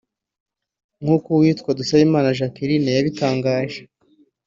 nk’uko 1.01 1.27
uwitwa 1.31 1.69
Dusabimana 1.79 2.35
Jacqueline 2.37 2.89
yabitangaje 2.97 3.79